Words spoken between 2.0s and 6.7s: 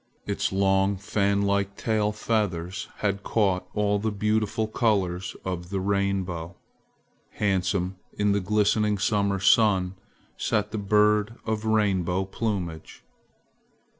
feathers had caught all the beautiful colors of the rainbow.